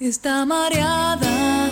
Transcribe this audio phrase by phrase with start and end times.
[0.00, 1.68] Está mareada,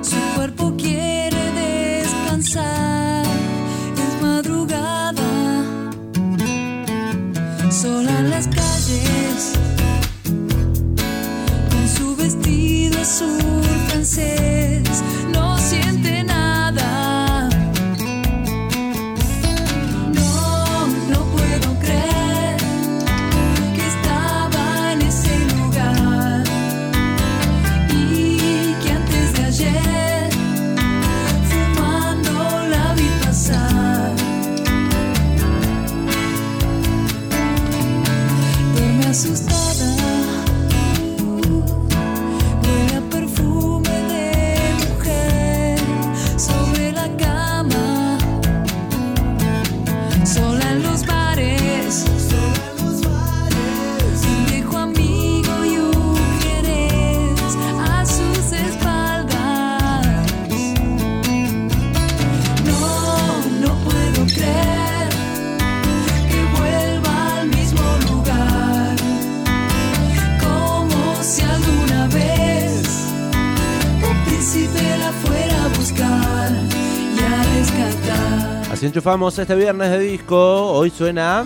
[0.00, 3.26] su cuerpo quiere descansar.
[3.94, 5.66] Es madrugada,
[7.70, 9.52] sola en las calles,
[11.70, 14.93] con su vestido azul francés.
[78.86, 80.72] Enchufamos este viernes de disco.
[80.72, 81.44] Hoy suena.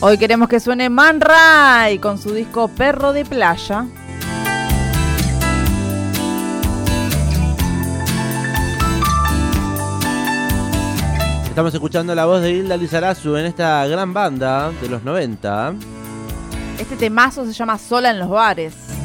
[0.00, 3.86] Hoy queremos que suene Man Ray con su disco Perro de Playa.
[11.48, 15.74] Estamos escuchando la voz de Hilda Lizarazu en esta gran banda de los 90.
[16.78, 18.97] Este temazo se llama Sola en los bares.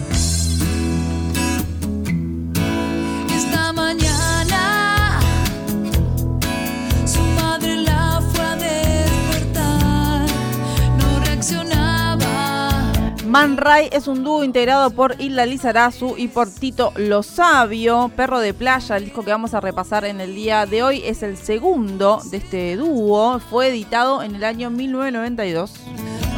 [13.34, 18.12] Man Ray es un dúo integrado por Hilda Lizarazu y por Tito Lo Sabio.
[18.16, 21.24] Perro de Playa, el disco que vamos a repasar en el día de hoy, es
[21.24, 23.40] el segundo de este dúo.
[23.40, 25.74] Fue editado en el año 1992.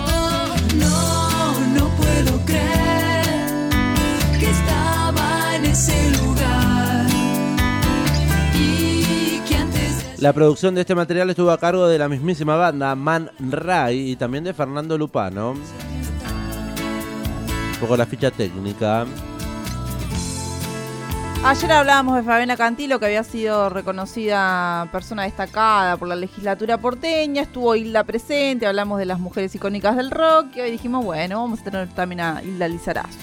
[0.07, 3.69] Oh, no, no puedo creer
[4.39, 7.07] que estaba en ese lugar
[8.55, 12.55] y que antes de La producción de este material estuvo a cargo de la mismísima
[12.55, 15.55] banda Man Ray y también de Fernando Lupano.
[17.75, 19.05] Un poco la ficha técnica.
[21.43, 27.43] Ayer hablábamos de Fabiana Cantilo, que había sido reconocida persona destacada por la legislatura porteña.
[27.43, 30.55] Estuvo Hilda presente, hablamos de las mujeres icónicas del rock.
[30.55, 33.19] Y hoy dijimos, bueno, vamos a tener también a Hilda Lizarazu.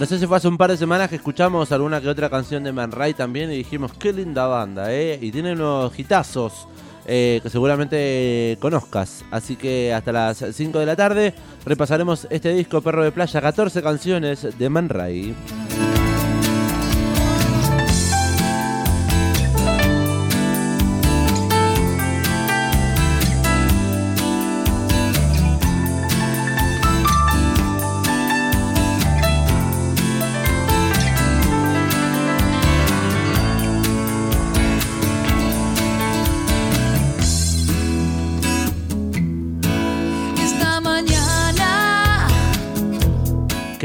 [0.00, 2.62] No sé si fue hace un par de semanas que escuchamos alguna que otra canción
[2.62, 5.18] de Man Ray también y dijimos, qué linda banda, ¿eh?
[5.20, 6.68] Y tiene unos hitazos
[7.08, 9.24] eh, que seguramente conozcas.
[9.30, 13.82] Así que hasta las 5 de la tarde repasaremos este disco Perro de Playa, 14
[13.82, 15.34] canciones de Man Ray.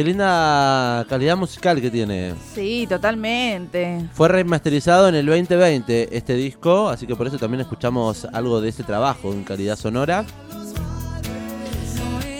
[0.03, 2.33] Qué linda calidad musical que tiene.
[2.53, 4.05] Sí, totalmente.
[4.11, 8.67] Fue remasterizado en el 2020 este disco, así que por eso también escuchamos algo de
[8.67, 10.25] ese trabajo en calidad sonora.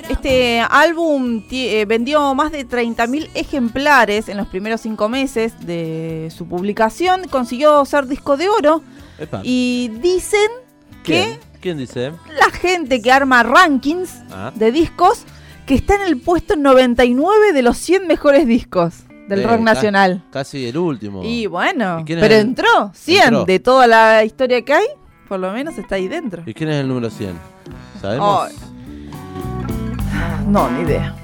[0.10, 6.46] Este álbum eh, vendió más de 30.000 ejemplares en los primeros cinco meses de su
[6.46, 7.30] publicación.
[7.30, 8.82] Consiguió ser disco de oro.
[9.18, 9.40] Epa.
[9.42, 10.50] Y dicen
[11.02, 11.40] ¿Quién?
[11.40, 12.12] que ¿Quién dice?
[12.38, 14.52] la gente que arma rankings Ah.
[14.54, 15.24] de discos
[15.66, 20.24] que está en el puesto 99 de los 100 mejores discos del Eh, rock nacional.
[20.32, 21.22] Casi el último.
[21.24, 23.46] Y bueno, ¿Y quién es pero el- entró 100 entró?
[23.46, 24.86] de toda la historia que hay,
[25.28, 26.44] por lo menos está ahí dentro.
[26.46, 27.32] ¿Y quién es el número 100?
[28.02, 28.50] ¿Sabemos?
[28.50, 28.56] Ay.
[30.48, 31.16] No, ni idea.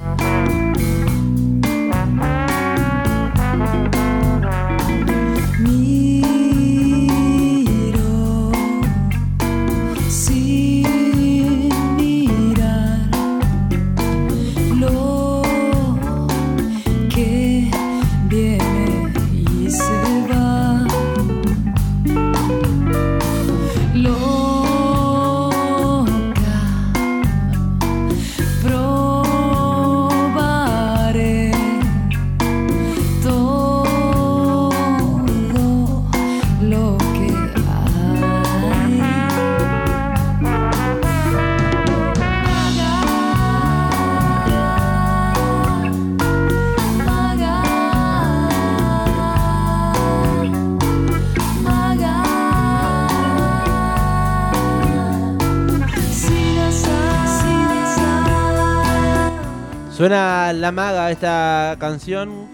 [60.54, 62.48] La Maga, esta canción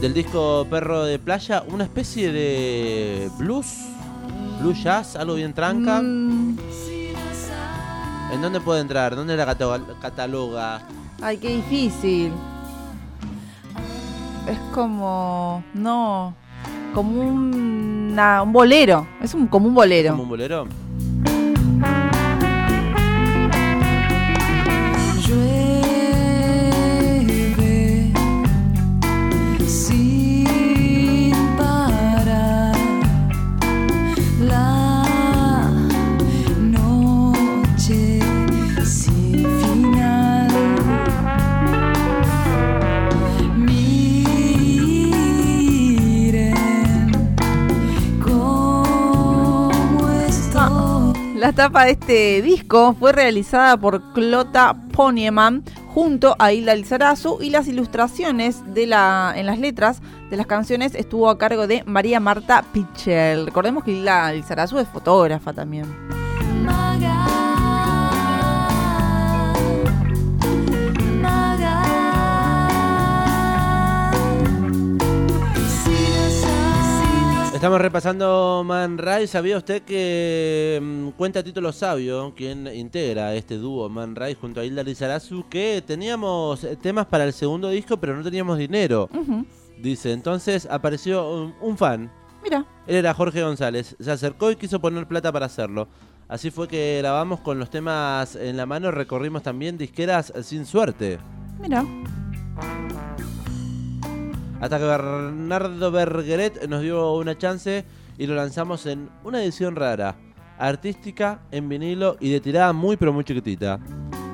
[0.00, 3.66] del disco Perro de Playa, una especie de blues,
[4.60, 6.00] blues jazz, algo bien tranca.
[6.02, 6.56] Mm,
[8.32, 9.14] ¿En dónde puede entrar?
[9.16, 10.82] ¿Dónde la cata- cataloga?
[11.22, 12.32] ay, qué difícil.
[14.48, 15.62] Es como.
[15.74, 16.34] No.
[16.94, 19.06] Como un, una- un bolero.
[19.22, 20.10] Es un, como un bolero.
[20.12, 20.66] ¿Como un bolero?
[51.40, 57.48] La tapa de este disco fue realizada por Clota Ponieman junto a Hilda Lizarazu y
[57.48, 58.90] las ilustraciones en
[59.46, 63.46] las letras de las canciones estuvo a cargo de María Marta Pichel.
[63.46, 65.86] Recordemos que Hilda Lizarazu es fotógrafa también.
[77.60, 79.26] Estamos repasando Man Ray.
[79.26, 84.64] ¿Sabía usted que mm, cuenta Título Sabio, quien integra este dúo Man Ray junto a
[84.64, 89.10] Hilda Lizarazu, que teníamos temas para el segundo disco, pero no teníamos dinero?
[89.78, 92.10] Dice, entonces apareció un, un fan.
[92.42, 93.94] Mira, Él era Jorge González.
[94.00, 95.86] Se acercó y quiso poner plata para hacerlo.
[96.28, 98.90] Así fue que grabamos con los temas en la mano.
[98.90, 101.18] Recorrimos también disqueras sin suerte.
[101.60, 101.84] mira.
[104.60, 107.84] Hasta que Bernardo Bergeret nos dio una chance
[108.18, 110.16] y lo lanzamos en una edición rara,
[110.58, 113.78] artística, en vinilo y de tirada muy pero muy chiquitita.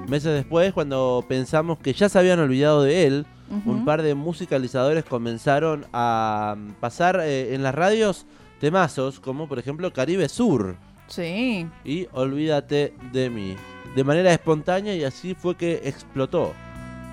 [0.09, 3.27] Meses después, cuando pensamos que ya se habían olvidado de él,
[3.65, 8.27] un par de musicalizadores comenzaron a pasar eh, en las radios
[8.61, 10.77] temazos, como por ejemplo Caribe Sur
[11.07, 11.69] Sí.
[11.85, 13.55] y Olvídate de mí,
[13.95, 16.53] de manera espontánea y así fue que explotó.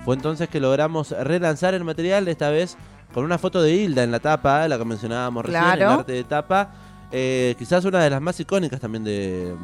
[0.04, 2.76] Fue entonces que logramos relanzar el material, esta vez
[3.14, 5.90] con una foto de Hilda en la tapa, la que mencionábamos recién, el Claro.
[6.00, 6.72] arte de tapa,
[7.12, 9.54] eh, quizás una de las más icónicas también de,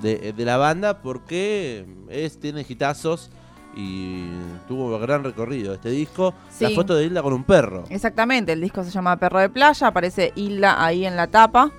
[0.00, 3.30] de, de la banda, porque es, tiene hitazos
[3.76, 4.26] y
[4.68, 6.34] tuvo gran recorrido este disco.
[6.60, 7.84] La foto de Hilda con un perro.
[7.90, 11.70] Exactamente, el disco se llama Perro de Playa, aparece Hilda ahí en la tapa.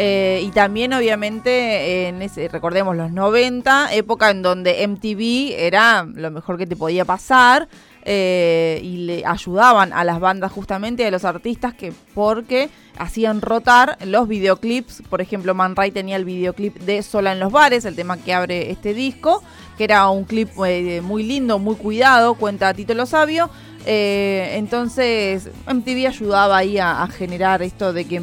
[0.00, 6.30] Eh, y también, obviamente, en ese, recordemos los 90, época en donde MTV era lo
[6.30, 7.68] mejor que te podía pasar.
[8.10, 13.98] Eh, y le ayudaban a las bandas justamente, a los artistas, que porque hacían rotar
[14.02, 15.02] los videoclips.
[15.10, 18.32] Por ejemplo, Man Ray tenía el videoclip de Sola en los bares, el tema que
[18.32, 19.42] abre este disco,
[19.76, 23.50] que era un clip eh, muy lindo, muy cuidado, cuenta Tito Lo Sabio.
[23.84, 28.22] Eh, entonces MTV ayudaba ahí a, a generar esto de que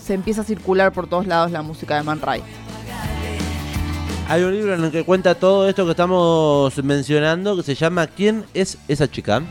[0.00, 2.42] se empieza a circular por todos lados la música de Man Ray.
[4.30, 8.06] Hay un libro en el que cuenta todo esto que estamos mencionando, que se llama
[8.06, 9.42] ¿Quién es esa chica?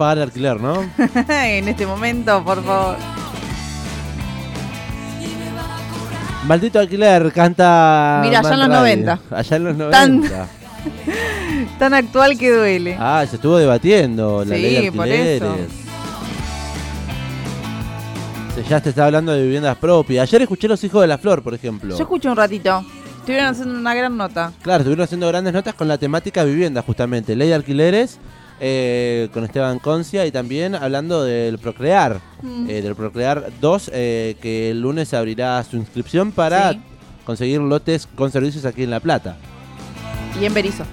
[0.00, 0.82] Pagar el alquiler, ¿no?
[1.28, 2.96] en este momento, por favor.
[6.46, 8.20] Maldito alquiler, canta.
[8.24, 8.96] Mira, allá en los Man Ray.
[8.96, 9.20] 90.
[9.30, 10.48] Allá en los Tan- 90.
[11.78, 12.96] Tan actual que duele.
[12.98, 15.42] Ah, se estuvo debatiendo la Sí, ley de por alquileres.
[15.42, 15.56] eso.
[18.54, 20.22] Se- Ya te está hablando de viviendas propias.
[20.28, 21.94] Ayer escuché Los Hijos de la Flor, por ejemplo.
[21.96, 22.84] Yo escuché un ratito.
[23.18, 24.52] Estuvieron haciendo una gran nota.
[24.62, 27.36] Claro, estuvieron haciendo grandes notas con la temática vivienda, justamente.
[27.36, 28.18] Ley de alquileres.
[28.60, 32.70] Eh, con Esteban Concia y también hablando del Procrear, Mm.
[32.70, 36.80] eh, del Procrear 2, eh, que el lunes se abrirá su inscripción para Sí.
[37.24, 39.36] conseguir lotes con servicios aquí en La Plata.
[40.40, 40.84] Y en Berizo.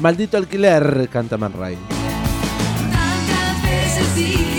[0.00, 1.76] Maldito alquiler, canta Man Ray.
[2.90, 4.53] Tantas veces dije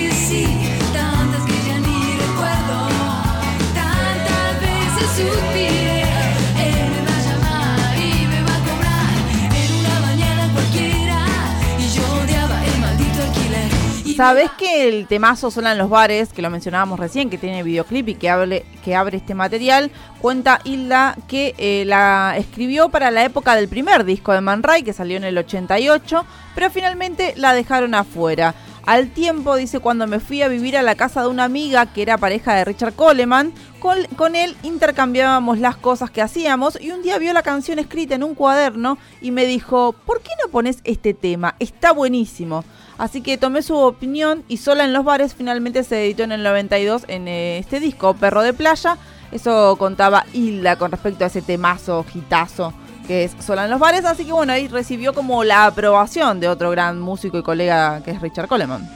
[14.19, 14.35] alquiler.
[14.37, 17.29] Y me ¿Sabés va- que el temazo Sola en los bares, que lo mencionábamos recién,
[17.29, 19.91] que tiene videoclip y que, hable, que abre este material,
[20.21, 24.83] cuenta Hilda que eh, la escribió para la época del primer disco de Man Ray,
[24.83, 28.53] que salió en el 88, pero finalmente la dejaron afuera.
[28.85, 32.03] Al tiempo, dice, cuando me fui a vivir a la casa de una amiga que
[32.03, 37.17] era pareja de Richard Coleman, con, él intercambiábamos las cosas que hacíamos y un día
[37.17, 41.15] vio la canción escrita en un cuaderno y me dijo, ¿por qué no pones este
[41.15, 41.55] tema?
[41.59, 42.63] Está buenísimo.
[42.99, 46.43] Así que tomé su opinión y sola en los bares finalmente se editó en el
[46.43, 48.97] 92 en eh, este disco, Perro de Playa.
[49.31, 52.73] Eso contaba Hilda con respecto a ese temazo, gitazo
[53.07, 54.05] que es sola en los bares.
[54.05, 58.11] Así que bueno, ahí recibió como la aprobación de otro gran músico y colega que
[58.11, 58.87] es Richard Coleman.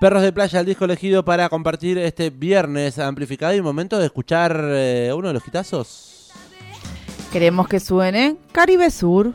[0.00, 4.58] Perros de Playa, el disco elegido para compartir este viernes amplificado y momento de escuchar
[4.70, 6.30] eh, uno de los quitazos.
[7.30, 9.34] Queremos que suene Caribe Sur.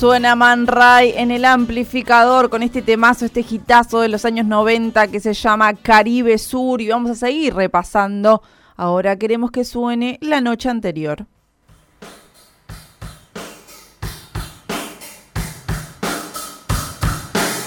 [0.00, 5.08] Suena Man Ray en el amplificador con este temazo, este hitazo de los años 90
[5.08, 8.40] que se llama Caribe Sur y vamos a seguir repasando.
[8.76, 11.26] Ahora queremos que suene la noche anterior.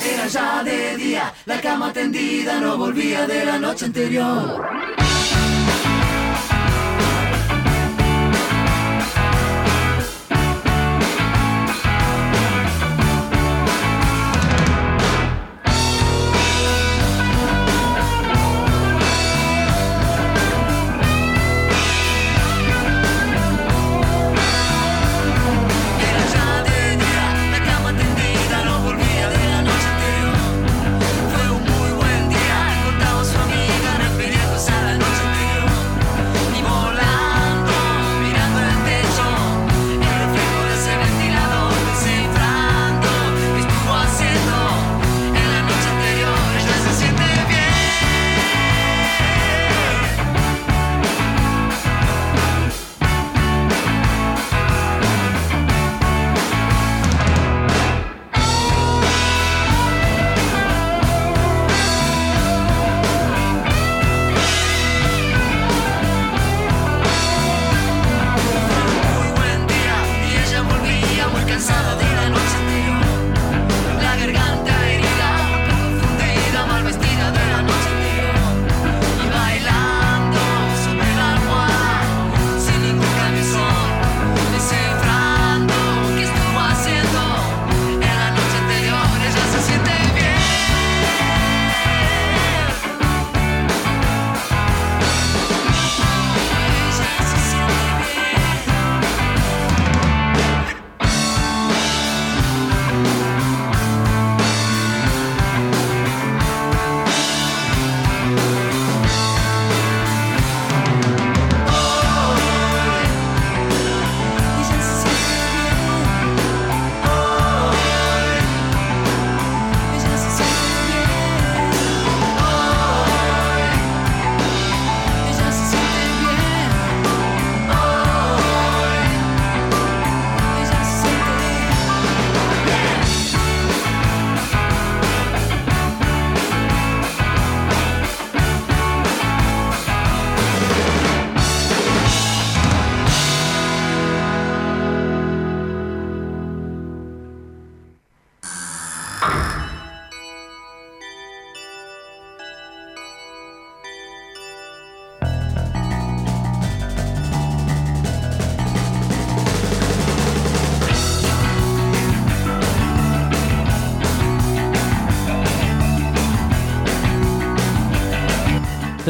[0.04, 5.23] Era ya de día, la cama tendida no volvía de la noche anterior.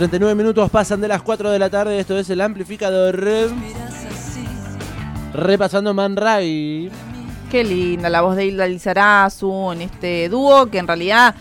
[0.04, 1.98] 39 minutos pasan de las 4 de la tarde.
[1.98, 3.26] Esto es el amplificador.
[5.34, 6.92] Repasando Man Ray.
[7.50, 11.36] Qué linda la voz de Hilda Lizarazu en este dúo, que en realidad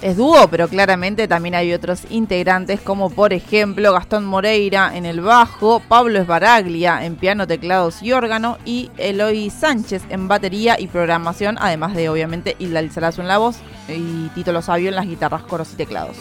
[0.00, 5.20] es dúo, pero claramente también hay otros integrantes, como por ejemplo Gastón Moreira en el
[5.20, 11.58] bajo, Pablo Esbaraglia en piano, teclados y órgano, y Eloy Sánchez en batería y programación,
[11.60, 15.42] además de obviamente Hilda Lizarazu en la voz y Tito Lo Sabio en las guitarras,
[15.42, 16.16] coros y teclados.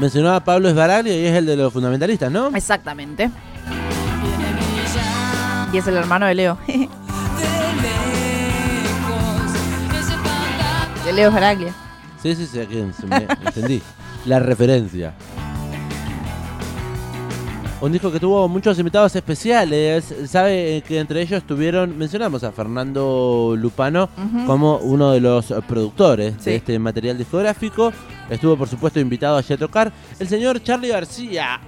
[0.00, 2.48] Mencionaba a Pablo Esbaraglia y es el de los fundamentalistas, ¿no?
[2.54, 3.30] Exactamente.
[5.72, 6.58] Y es el hermano de Leo.
[11.04, 11.72] de Leo Esbaraglia.
[12.22, 13.82] Sí, sí, sí, aquí se me- entendí.
[14.26, 15.12] La referencia.
[17.80, 20.14] Un disco que tuvo muchos invitados especiales.
[20.26, 24.08] Sabe que entre ellos estuvieron, mencionamos a Fernando Lupano
[24.46, 26.50] como uno de los productores Sí.
[26.50, 27.92] de este material discográfico.
[28.30, 31.60] Estuvo, por supuesto, invitado allí a tocar el señor Charlie García.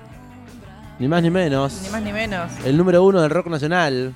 [0.99, 1.83] Ni más ni menos.
[1.83, 2.51] Ni más ni menos.
[2.65, 4.15] El número uno del rock nacional.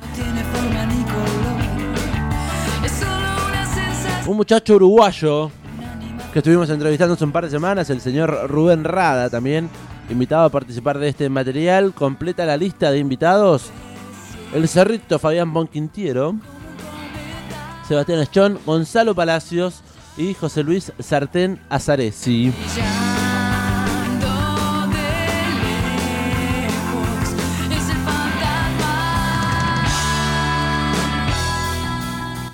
[4.26, 5.50] Un muchacho uruguayo
[6.32, 9.68] que estuvimos entrevistando hace un par de semanas, el señor Rubén Rada también,
[10.08, 11.92] invitado a participar de este material.
[11.92, 13.70] Completa la lista de invitados.
[14.54, 16.34] El Cerrito Fabián Bonquintiero,
[17.86, 19.82] Sebastián Eschón, Gonzalo Palacios
[20.16, 22.52] y José Luis Sartén Azaresi.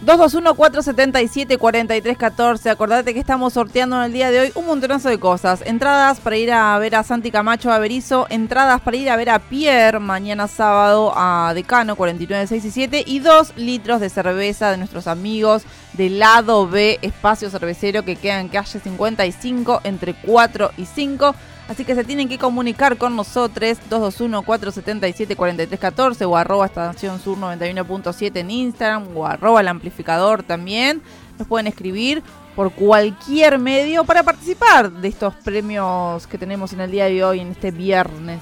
[0.07, 2.71] 221-477-4314.
[2.71, 5.65] Acordate que estamos sorteando en el día de hoy un montonazo de cosas.
[5.67, 8.29] Entradas para ir a ver a Santi Camacho a Berizo.
[8.31, 13.03] Entradas para ir a ver a Pierre mañana sábado a Decano 49, 6 y 7.
[13.05, 15.65] Y dos litros de cerveza de nuestros amigos
[15.95, 21.35] del lado B, espacio cervecero que queda en calle 55 entre 4 y 5.
[21.69, 28.53] Así que se tienen que comunicar con nosotros 221-477-4314 o arroba estación sur 91.7 en
[28.53, 31.03] Instagram o arroba el amplificador también.
[31.39, 32.23] Nos pueden escribir
[32.55, 37.41] por cualquier medio para participar de estos premios que tenemos en el día de hoy,
[37.41, 38.41] en este viernes.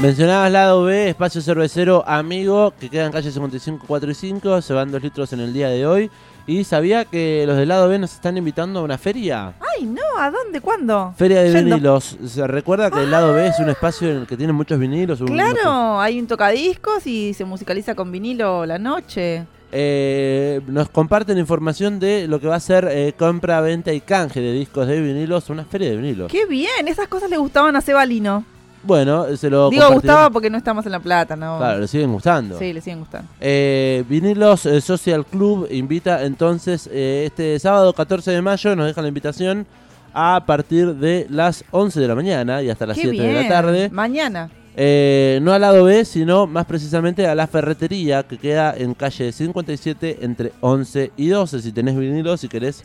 [0.00, 4.60] Mencionabas lado B, espacio cervecero amigo, que queda en calle 55, 4 y 5.
[4.60, 6.10] Se van dos litros en el día de hoy.
[6.46, 9.54] Y sabía que los del lado B nos están invitando a una feria.
[9.58, 10.60] Ay, no, ¿a dónde?
[10.60, 11.14] ¿Cuándo?
[11.16, 11.76] Feria de Yendo.
[11.76, 12.18] vinilos.
[12.26, 15.22] Se recuerda que el lado B es un espacio en el que tienen muchos vinilos.
[15.22, 19.46] Claro, hay un tocadiscos y se musicaliza con vinilo la noche.
[19.72, 24.40] Eh, nos comparten información de lo que va a ser eh, compra, venta y canje
[24.40, 25.48] de discos de vinilos.
[25.48, 26.30] Una feria de vinilos.
[26.30, 28.44] Qué bien, esas cosas le gustaban a Cebalino.
[28.86, 31.58] Bueno, se lo Digo, gustaba porque no estamos en La Plata, ¿no?
[31.58, 32.58] Claro, le siguen gustando.
[32.58, 33.28] Sí, le siguen gustando.
[33.40, 39.04] Eh, Vinilos eh, Social Club invita entonces eh, este sábado 14 de mayo, nos dejan
[39.04, 39.66] la invitación
[40.14, 43.48] a partir de las 11 de la mañana y hasta las Qué 7 de la
[43.48, 43.90] tarde.
[43.90, 44.48] Mañana.
[44.78, 49.32] Eh, no al lado B, sino más precisamente a la ferretería que queda en calle
[49.32, 51.62] 57 entre 11 y 12.
[51.62, 52.84] Si tenés vinilo, si querés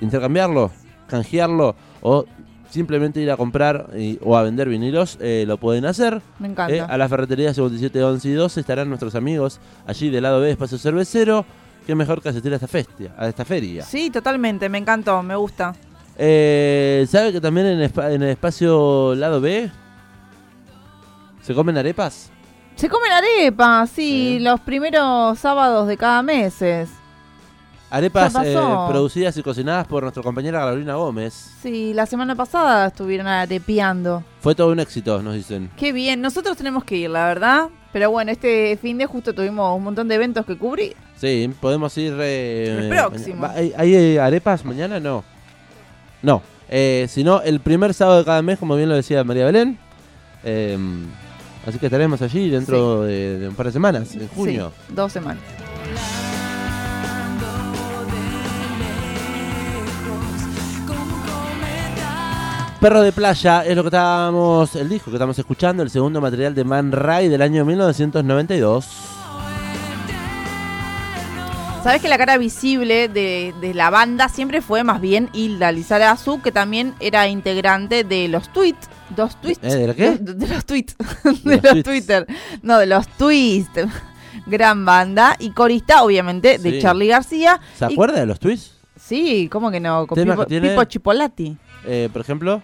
[0.00, 0.70] intercambiarlo,
[1.08, 2.24] canjearlo o
[2.70, 6.20] simplemente ir a comprar y- o a vender vinilos, eh, lo pueden hacer.
[6.38, 6.74] Me encanta.
[6.74, 10.50] Eh, a la ferretería 57, 11 y 12 estarán nuestros amigos allí del lado B,
[10.50, 11.44] Espacio Cervecero.
[11.86, 13.82] Qué mejor que asistir a esta, festia, a esta feria.
[13.84, 15.72] Sí, totalmente, me encantó, me gusta.
[16.18, 19.70] Eh, ¿Sabe que también en, en el espacio lado B
[21.42, 22.30] se comen arepas?
[22.74, 24.44] Se comen arepas, sí, Sí.
[24.44, 26.60] los primeros sábados de cada mes.
[26.62, 26.90] es.
[27.88, 31.52] Arepas eh, producidas y cocinadas por nuestra compañera Carolina Gómez.
[31.62, 34.24] Sí, la semana pasada estuvieron arepeando.
[34.40, 35.70] Fue todo un éxito, nos dicen.
[35.76, 37.68] Qué bien, nosotros tenemos que ir, la verdad.
[37.92, 40.96] Pero bueno, este fin de justo tuvimos un montón de eventos que cubrir.
[41.16, 42.14] Sí, podemos ir...
[42.18, 43.36] eh, El próximo.
[43.42, 45.00] ma- ¿Hay, hay, eh, arepas mañana?
[45.00, 45.24] No.
[46.22, 46.42] No.
[46.68, 49.78] Eh, sino el primer sábado de cada mes, como bien lo decía María Belén.
[50.44, 50.76] Eh,
[51.66, 54.72] así que estaremos allí dentro de, de un par de semanas, en junio.
[54.88, 55.42] Sí, dos semanas.
[62.86, 66.54] Perro de Playa es lo que estábamos, el disco que estamos escuchando, el segundo material
[66.54, 68.86] de Man Ray del año 1992.
[71.82, 76.40] Sabes que la cara visible de, de la banda siempre fue más bien Hilda Lizarazu,
[76.40, 78.88] que también era integrante de los tweets.
[79.16, 79.64] ¿Dos tweets?
[79.64, 80.10] ¿Eh, de qué?
[80.18, 80.94] De, de los tweets.
[81.42, 81.82] De los los.
[81.82, 82.24] Twitter.
[82.62, 83.68] No, de los tweets.
[84.46, 85.34] Gran banda.
[85.40, 86.78] Y corista, obviamente, de Sí.
[86.80, 87.60] Charlie García.
[87.76, 88.70] ¿Se Y- acuerda de los tweets?
[88.96, 90.06] Sí, ¿cómo que no?
[90.06, 91.56] Con Pipo, que tiene- Pipo Chipolati.
[91.88, 92.60] Eh, por ejemplo,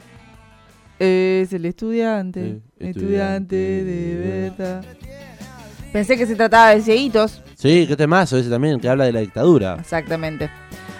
[1.02, 2.40] Es el estudiante.
[2.40, 4.84] Sí, estudiante estudiante de verdad.
[5.92, 7.42] Pensé que se trataba de cieguitos.
[7.56, 9.76] sí, qué temazo ese también, que habla de la dictadura.
[9.80, 10.48] Exactamente.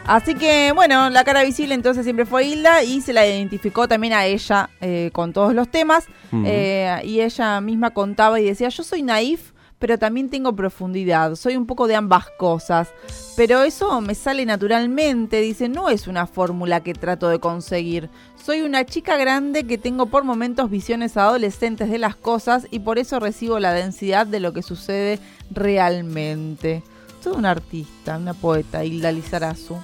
[0.05, 4.13] Así que, bueno, la cara visible entonces siempre fue Hilda y se la identificó también
[4.13, 6.07] a ella eh, con todos los temas.
[6.45, 11.57] Eh, y ella misma contaba y decía, yo soy naif, pero también tengo profundidad, soy
[11.57, 12.91] un poco de ambas cosas.
[13.35, 18.09] Pero eso me sale naturalmente, dice, no es una fórmula que trato de conseguir.
[18.41, 23.01] Soy una chica grande que tengo por momentos visiones adolescentes de las cosas y por
[23.01, 25.19] eso recibo la densidad de lo que sucede
[25.51, 26.85] realmente.
[27.21, 29.79] Soy una artista, una poeta, Hilda Lizarazu.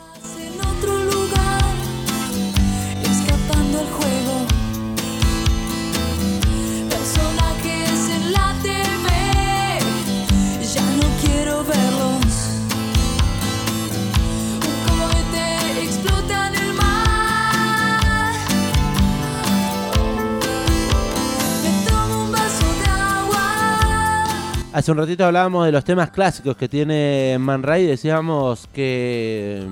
[24.73, 29.67] Hace un ratito hablábamos de los temas clásicos que tiene Man Ray decíamos que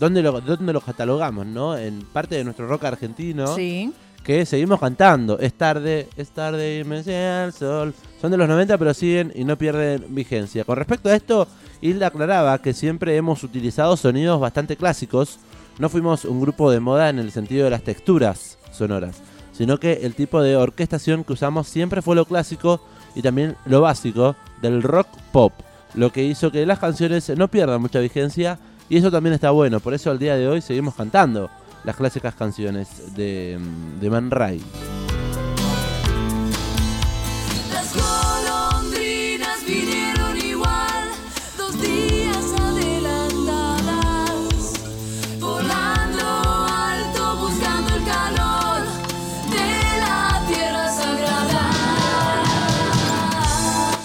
[0.00, 1.76] dónde lo, dónde los catalogamos, ¿no?
[1.78, 3.92] En parte de nuestro rock argentino, Sí.
[4.24, 5.38] que seguimos cantando.
[5.38, 7.94] Es tarde, es tarde y me enseña el sol.
[8.20, 10.64] Son de los 90 pero siguen y no pierden vigencia.
[10.64, 11.46] Con respecto a esto,
[11.80, 15.38] Hilda aclaraba que siempre hemos utilizado sonidos bastante clásicos.
[15.78, 20.00] No fuimos un grupo de moda en el sentido de las texturas sonoras, sino que
[20.02, 22.80] el tipo de orquestación que usamos siempre fue lo clásico
[23.14, 25.52] y también lo básico del rock pop,
[25.94, 29.80] lo que hizo que las canciones no pierdan mucha vigencia y eso también está bueno,
[29.80, 31.50] por eso al día de hoy seguimos cantando
[31.84, 34.62] las clásicas canciones de, mm, de Man Ray.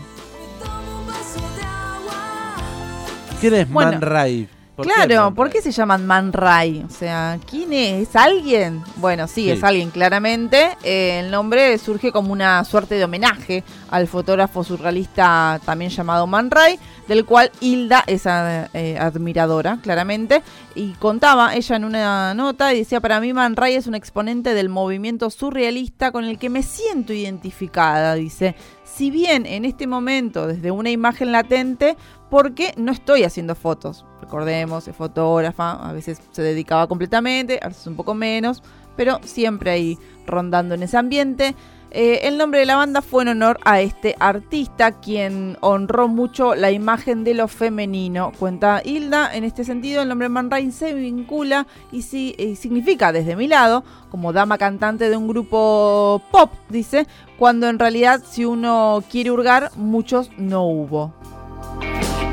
[3.41, 4.49] ¿Quién es Bueno, Man Ray?
[4.79, 6.85] ¿Por qué claro, ¿por qué se llaman Man Ray?
[6.89, 8.09] O sea, ¿quién es?
[8.11, 8.81] ¿Es alguien?
[8.95, 9.51] Bueno, sí, Sí.
[9.51, 10.69] es alguien, claramente.
[10.85, 16.49] Eh, el nombre surge como una suerte de homenaje al fotógrafo surrealista también llamado Man
[16.49, 20.45] Ray, del cual Hilda es eh, admiradora, claramente.
[20.77, 24.55] Y contaba ella en una nota y decía, para mí Man Ray es un exponente
[24.55, 28.55] del movimiento surrealista con el que me siento identificada, dice.
[28.85, 31.97] Si bien en este momento, desde una imagen latente,
[32.31, 34.05] porque no estoy haciendo fotos.
[34.29, 38.63] Recordemos, es fotógrafa, a veces se dedicaba completamente, a veces un poco menos,
[38.95, 41.55] pero siempre ahí rondando en ese ambiente.
[41.91, 46.55] Eh, el nombre de la banda fue en honor a este artista, quien honró mucho
[46.55, 48.33] la imagen de lo femenino.
[48.39, 53.13] Cuenta Hilda, en este sentido el nombre Man Ray se vincula y, si- y significa
[53.13, 57.07] desde mi lado, como dama cantante de un grupo pop, dice,
[57.39, 61.15] cuando en realidad si uno quiere hurgar, muchos no hubo.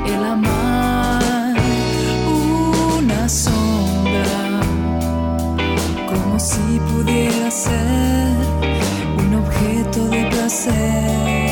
[0.06, 0.95] El amar
[3.28, 4.60] sombra,
[6.06, 8.36] como si pudiera ser
[9.18, 11.45] un objeto de placer.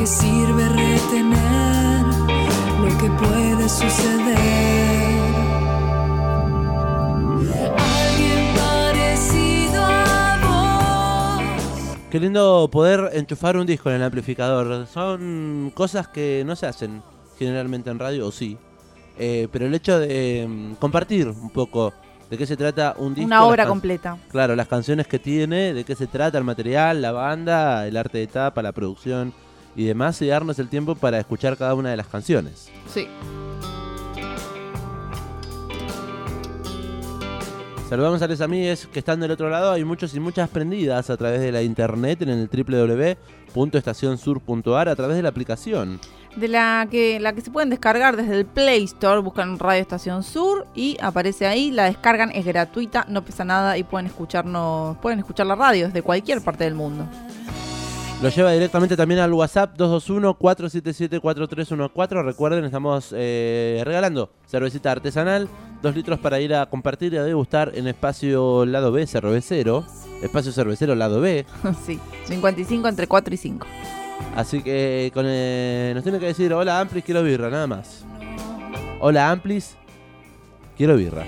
[0.00, 2.06] Qué sirve retener
[2.80, 5.20] lo que puede suceder?
[7.76, 10.38] Alguien parecido a
[11.36, 11.98] vos.
[12.10, 14.86] Qué lindo poder enchufar un disco en el amplificador.
[14.86, 17.02] Son cosas que no se hacen
[17.38, 18.56] generalmente en radio, o sí.
[19.18, 21.92] Eh, pero el hecho de mm, compartir un poco
[22.30, 23.26] de qué se trata un disco.
[23.26, 24.16] Una obra completa.
[24.30, 28.16] Claro, las canciones que tiene, de qué se trata, el material, la banda, el arte
[28.16, 29.34] de tapa, la producción
[29.76, 32.70] y demás, y darnos el tiempo para escuchar cada una de las canciones.
[32.92, 33.06] Sí.
[37.90, 39.72] Saludamos a los amigues que están del otro lado.
[39.72, 45.16] Hay muchos y muchas prendidas a través de la internet en el www.estacionsur.ar a través
[45.16, 45.98] de la aplicación.
[46.36, 50.22] De la que, la que se pueden descargar desde el Play Store, buscan Radio Estación
[50.22, 55.18] Sur y aparece ahí, la descargan, es gratuita, no pesa nada y pueden escucharnos, pueden
[55.18, 57.08] escuchar la radio desde cualquier parte del mundo.
[58.22, 62.22] Lo lleva directamente también al WhatsApp 221-477-4314.
[62.22, 65.48] Recuerden, estamos eh, regalando cervecita artesanal,
[65.80, 69.86] dos litros para ir a compartir y a degustar en espacio lado B, cervecero.
[70.22, 71.46] Espacio cervecero lado B.
[71.86, 73.66] sí, 55 entre 4 y 5.
[74.36, 78.04] Así que con, eh, nos tiene que decir, hola Amplis, quiero birra, nada más.
[79.00, 79.76] Hola Amplis,
[80.76, 81.24] quiero birra.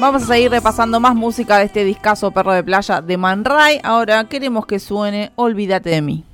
[0.00, 3.80] Vamos a seguir repasando más música de este discazo Perro de Playa de Man Ray.
[3.82, 6.24] Ahora queremos que suene Olvídate de mí.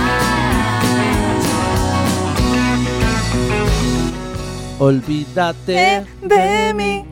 [4.78, 6.07] Olvídate.
[6.22, 7.04] de mí.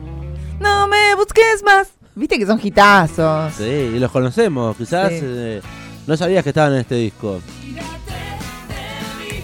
[0.59, 1.96] No me busques más.
[2.17, 3.53] Viste que son hitazos.
[3.53, 4.75] Sí, y los conocemos.
[4.75, 5.19] Quizás Sí.
[5.21, 5.61] eh,
[6.07, 7.39] no sabías que estaban en este disco.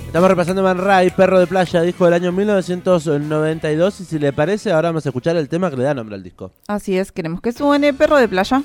[0.08, 4.00] Estamos repasando Man Ray, Perro de Playa, disco del año 1992.
[4.02, 6.24] Y si le parece, ahora vamos a escuchar el tema que le da nombre al
[6.24, 6.52] disco.
[6.68, 8.62] Así es, queremos que suene Perro de Playa.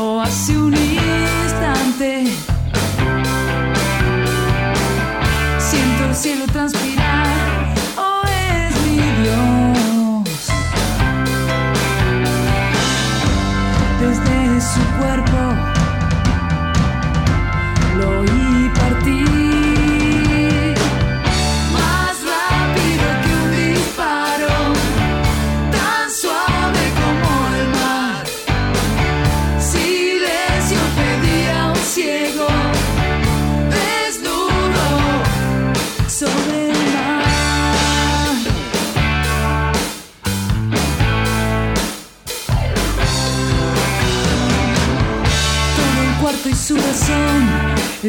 [0.00, 2.24] Hace un instante.
[5.58, 6.79] Siento el cielo transpirar,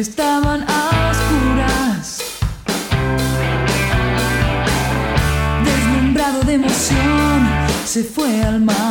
[0.02, 2.18] estaban a oscuras.
[5.64, 7.48] Deslumbrado de emoción,
[7.84, 8.81] se fue al mar.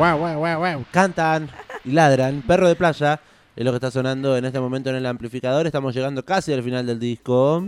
[0.00, 0.84] Guau, guau, guau, guau.
[0.92, 1.50] Cantan
[1.84, 2.40] y ladran.
[2.40, 3.20] Perro de playa
[3.54, 5.66] es lo que está sonando en este momento en el amplificador.
[5.66, 7.62] Estamos llegando casi al final del disco.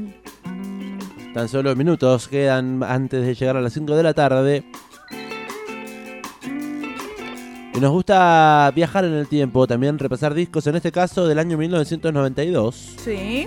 [1.34, 4.64] Tan solo minutos quedan antes de llegar a las 5 de la tarde.
[7.74, 11.58] Y nos gusta viajar en el tiempo, también repasar discos, en este caso del año
[11.58, 12.94] 1992.
[13.04, 13.46] Sí.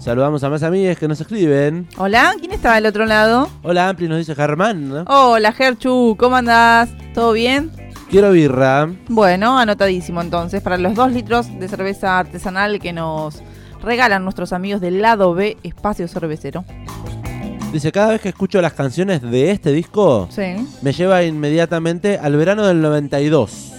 [0.00, 1.88] Saludamos a más amigues que nos escriben.
[1.96, 3.48] Hola, ¿quién está del otro lado?
[3.62, 4.90] Hola Ampli, nos dice Germán.
[4.90, 5.04] ¿no?
[5.06, 6.90] Hola, Gerchu, ¿cómo andás?
[7.14, 7.87] ¿Todo bien?
[8.10, 8.88] Quiero birra.
[9.08, 13.42] Bueno, anotadísimo entonces para los dos litros de cerveza artesanal que nos
[13.82, 16.64] regalan nuestros amigos del lado B Espacio Cervecero.
[17.72, 20.66] Dice, cada vez que escucho las canciones de este disco, Sí.
[20.80, 23.72] me lleva inmediatamente al verano del 92.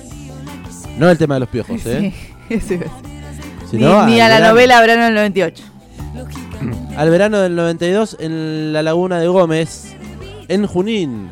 [1.00, 2.14] No el tema de los piojos, ¿eh?
[2.14, 2.82] Sí, ese es.
[3.74, 5.64] Ni, Sino ni a la verano- novela Verano del 98.
[6.98, 9.96] Al verano del 92 en la laguna de Gómez,
[10.48, 11.30] en Junín,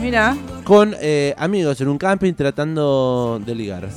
[0.00, 3.88] Mira, con eh, amigos en un camping tratando de ligar.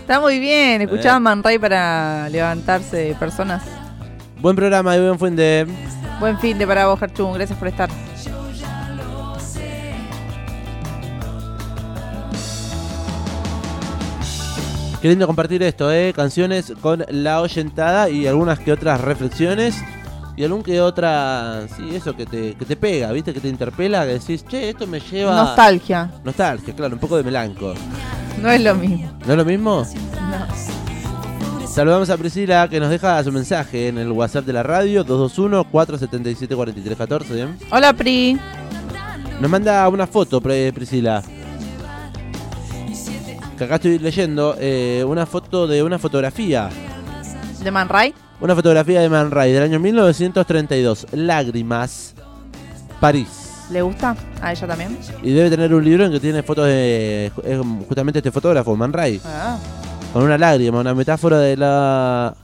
[0.00, 0.80] está muy bien.
[0.80, 0.84] Eh.
[0.84, 3.62] Escuchaban Man Ray para levantarse de personas.
[4.40, 5.66] Buen programa y buen fin de...
[6.20, 7.32] Buen fin de para vos, Gerchu.
[7.32, 7.90] Gracias por estar.
[15.00, 16.12] Qué lindo compartir esto, ¿eh?
[16.14, 19.82] Canciones con la oyentada y algunas que otras reflexiones.
[20.36, 23.34] Y algún que otra, sí, eso que te, que te pega, ¿viste?
[23.34, 25.36] Que te interpela, que decís, che, esto me lleva...
[25.36, 26.10] Nostalgia.
[26.24, 27.74] Nostalgia, claro, un poco de melanco.
[28.40, 29.12] No es lo mismo.
[29.26, 29.86] ¿No es lo mismo?
[30.30, 30.72] No.
[31.72, 37.34] Saludamos a Priscila que nos deja su mensaje en el WhatsApp de la radio 221-477-4314.
[37.34, 37.56] ¿bien?
[37.70, 38.38] Hola, Pri.
[39.40, 41.22] Nos manda una foto, Priscila.
[43.56, 46.68] Que acá estoy leyendo eh, una foto de una fotografía.
[47.62, 48.12] ¿De Man Ray?
[48.42, 51.06] Una fotografía de Man Ray del año 1932.
[51.12, 52.12] Lágrimas.
[52.98, 53.28] París.
[53.70, 54.16] ¿Le gusta?
[54.40, 54.98] A ella también.
[55.22, 58.92] Y debe tener un libro en que tiene fotos de es justamente este fotógrafo, Man
[58.92, 59.20] Ray.
[59.24, 59.56] Ah.
[60.12, 62.34] Con una lágrima, una metáfora de la...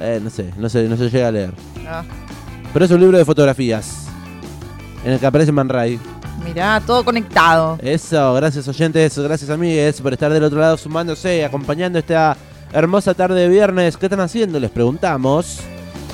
[0.00, 1.52] Eh, no sé, no sé, no se llega a leer.
[1.86, 2.02] ah.
[2.72, 4.06] Pero es un libro de fotografías.
[5.04, 6.00] En el que aparece Man Ray.
[6.42, 7.78] Mirá, todo conectado.
[7.82, 12.34] Eso, gracias oyentes, gracias amigues por estar del otro lado sumándose, acompañando esta
[12.72, 13.96] hermosa tarde de viernes.
[13.96, 14.58] ¿Qué están haciendo?
[14.60, 15.60] Les preguntamos.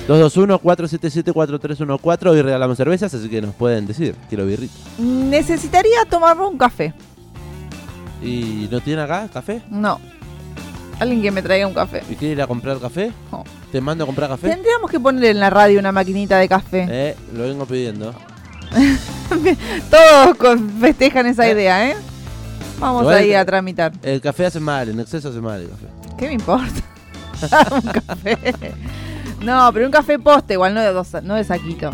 [0.09, 2.26] 221-477-4314.
[2.30, 4.14] Hoy regalamos cervezas, así que nos pueden decir.
[4.28, 4.74] Quiero birrita.
[4.98, 6.92] Necesitaría tomarme un café.
[8.22, 9.62] ¿Y no tiene acá café?
[9.70, 10.00] No.
[10.98, 12.02] Alguien que me traiga un café.
[12.11, 13.12] ¿Y quiere ir a comprar café?
[13.30, 13.44] No.
[13.70, 14.48] ¿Te mando a comprar café?
[14.48, 16.86] Tendríamos que poner en la radio una maquinita de café.
[16.90, 18.14] Eh, lo vengo pidiendo.
[19.90, 21.52] Todos festejan esa Eh.
[21.52, 21.96] idea, ¿eh?
[22.81, 23.93] Vamos Igual ahí a tramitar.
[24.03, 25.87] El café hace mal, en exceso hace mal el café.
[26.16, 26.66] ¿Qué me importa?
[27.74, 28.39] un café.
[29.43, 31.91] No, pero un café poste, igual no de, dos, no de saquito.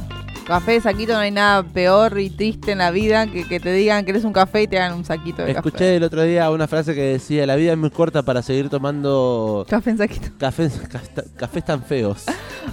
[0.47, 3.73] Café de saquito no hay nada peor y triste en la vida que que te
[3.73, 5.97] digan que eres un café y te hagan un saquito de Escuché café.
[5.97, 9.65] el otro día una frase que decía, la vida es muy corta para seguir tomando
[9.69, 10.29] Café en saquito.
[10.39, 12.25] cafés, casta- cafés tan feos.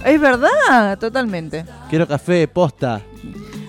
[0.04, 1.64] Es verdad, totalmente.
[1.88, 3.00] Quiero café, posta.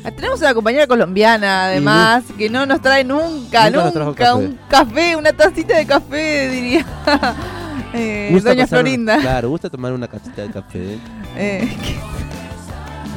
[0.06, 4.34] Ah, Tenemos una compañera colombiana, además, que no nos trae nunca, Nunca café.
[4.34, 6.86] un café, una tacita de café, diría
[7.94, 9.18] eh, Gusta Doña pasar- Florinda.
[9.20, 10.98] Claro, gusta tomar una casita de café.
[11.38, 11.68] Eh,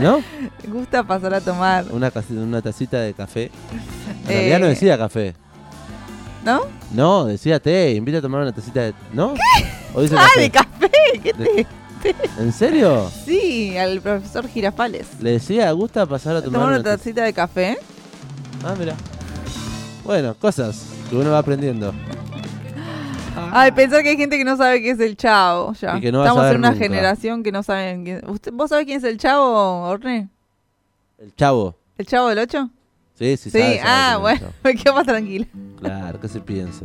[0.00, 0.20] ¿No?
[0.68, 3.50] gusta pasar a tomar, Una, una tacita de café.
[4.26, 5.34] En Eh, realidad no decía café.
[6.44, 6.60] ¿no?
[6.92, 8.94] No, decía té, invita a tomar una tacita de...
[9.12, 9.34] ¿No?
[9.94, 10.40] ¿O dice Ah, café?
[10.40, 10.90] de café,
[11.22, 11.66] ¿qué te?
[12.38, 13.10] ¿En serio?
[13.24, 15.06] Sí, al profesor Girafales.
[15.20, 17.78] Le decía, gusta pasar a tomar, Tomar una tacita de café.
[18.64, 18.94] Ah, mira.
[20.04, 21.92] Bueno, cosas que uno va aprendiendo.
[23.52, 25.72] Ay, pensar que hay gente que no sabe qué es el chavo.
[25.74, 25.96] Ya.
[25.96, 26.82] Y que no va a Estamos saber en una nunca.
[26.84, 28.30] generación que no saben quién.
[28.30, 30.28] ¿Usted, ¿Vos sabés quién es el chavo, Orne?
[31.18, 31.76] El chavo.
[31.98, 32.70] ¿El chavo del 8?
[33.14, 34.52] Sí, sí, Sí, sabe, sabe ah, quién es bueno, chavo.
[34.64, 35.46] me quedo más tranquila.
[35.80, 36.84] Claro, ¿qué se piensa?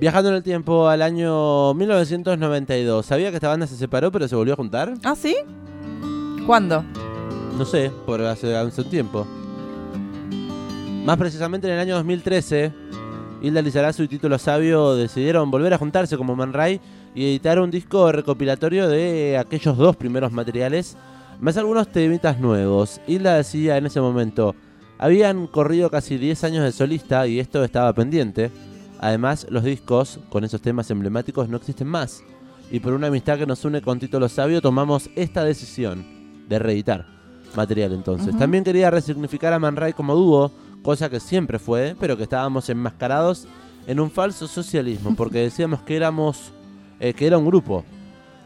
[0.00, 3.04] Viajando en el tiempo al año 1992.
[3.04, 4.94] ¿Sabía que esta banda se separó pero se volvió a juntar?
[5.04, 5.36] ¿Ah, sí?
[6.46, 6.82] ¿Cuándo?
[7.58, 9.26] No sé, por hace, hace un tiempo.
[11.04, 12.72] Más precisamente en el año 2013,
[13.42, 16.80] Hilda Lizarazu y Título Sabio decidieron volver a juntarse como Man Ray
[17.14, 20.96] y editar un disco recopilatorio de aquellos dos primeros materiales,
[21.40, 23.02] más algunos temitas nuevos.
[23.06, 24.54] Hilda decía en ese momento,
[24.96, 28.50] habían corrido casi 10 años de solista y esto estaba pendiente.
[29.02, 32.22] Además, los discos con esos temas emblemáticos no existen más.
[32.70, 36.04] Y por una amistad que nos une con Título Sabio tomamos esta decisión
[36.48, 37.06] de reeditar
[37.56, 38.36] material entonces.
[38.36, 42.68] También quería resignificar a Man Ray como dúo, cosa que siempre fue, pero que estábamos
[42.68, 43.48] enmascarados
[43.86, 46.52] en un falso socialismo, porque decíamos que éramos,
[47.00, 47.84] eh, que era un grupo.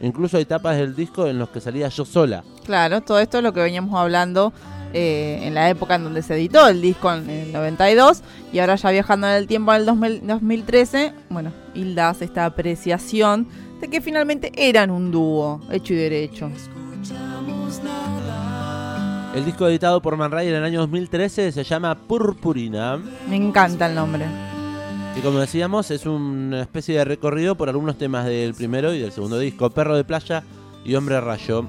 [0.00, 2.44] Incluso hay etapas del disco en los que salía yo sola.
[2.64, 4.52] Claro, todo esto es lo que veníamos hablando
[4.94, 8.22] eh, en la época en donde se editó el disco en el 92
[8.52, 13.48] y ahora ya viajando en el tiempo al 2000 2013, bueno, Hilda hace esta apreciación
[13.80, 16.48] de que finalmente eran un dúo, hecho y derecho.
[19.34, 22.96] El disco editado por Man Ray en el año 2013 se llama Purpurina.
[23.28, 24.26] Me encanta el nombre.
[25.16, 29.10] Y como decíamos, es una especie de recorrido por algunos temas del primero y del
[29.10, 30.44] segundo disco, Perro de Playa
[30.84, 31.66] y Hombre Rayo.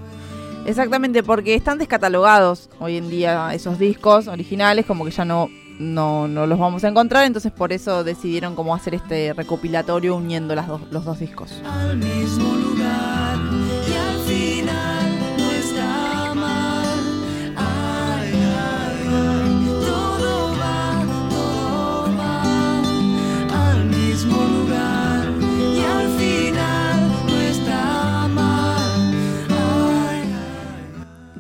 [0.66, 5.50] Exactamente, porque están descatalogados hoy en día esos discos originales, como que ya no,
[5.80, 10.56] no, no los vamos a encontrar, entonces por eso decidieron cómo hacer este recopilatorio uniendo
[10.56, 11.62] las dos, los dos discos.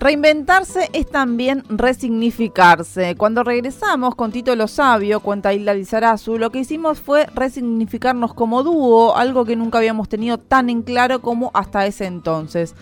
[0.05, 3.15] Reinventarse es también resignificarse.
[3.15, 8.61] Cuando regresamos con Tito Lo Sabio, cuenta Hilda Lizarazu, lo que hicimos fue resignificarnos como
[8.61, 12.75] dúo, algo que nunca habíamos tenido tan en claro como hasta ese entonces.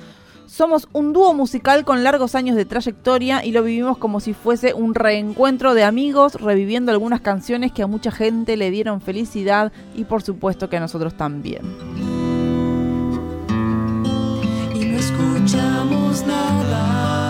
[0.48, 4.74] Somos un dúo musical con largos años de trayectoria y lo vivimos como si fuese
[4.74, 10.04] un reencuentro de amigos, reviviendo algunas canciones que a mucha gente le dieron felicidad y
[10.04, 11.62] por supuesto que a nosotros también.
[15.44, 17.30] Escuchamos nada.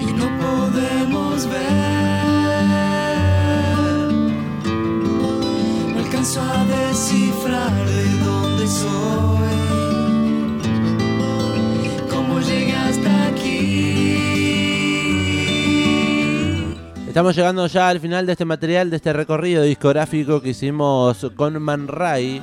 [0.00, 1.60] Y no podemos ver.
[5.92, 9.50] No alcanzo a descifrar de dónde soy.
[12.10, 14.20] Cómo llegué hasta aquí
[17.10, 21.60] Estamos llegando ya al final de este material, de este recorrido discográfico que hicimos con
[21.60, 22.40] Man Ray,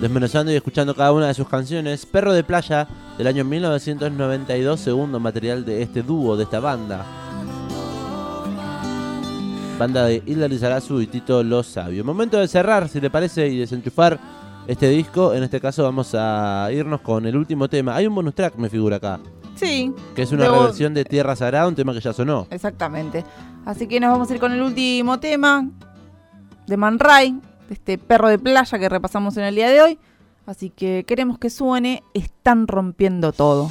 [0.00, 2.06] desmenuzando y escuchando cada una de sus canciones.
[2.06, 2.88] Perro de Playa,
[3.18, 7.04] del año 1992, segundo material de este dúo, de esta banda.
[9.78, 12.04] Banda de Hilda Lizarazu y Tito Lo Sabio.
[12.04, 14.18] Momento de cerrar, si le parece, y desenchufar
[14.66, 15.34] este disco.
[15.34, 17.96] En este caso vamos a irnos con el último tema.
[17.96, 19.20] Hay un bonus track, me figura acá.
[19.54, 19.92] Sí.
[20.14, 22.46] Que es una reversión de Tierra Sagrada, un tema que ya sonó.
[22.50, 23.24] Exactamente.
[23.66, 25.68] Así que nos vamos a ir con el último tema
[26.66, 27.38] de Man Ray,
[27.70, 29.98] este perro de playa que repasamos en el día de hoy.
[30.46, 33.70] Así que queremos que suene, están rompiendo todo.